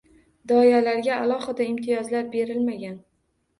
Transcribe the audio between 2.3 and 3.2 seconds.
berilmagan.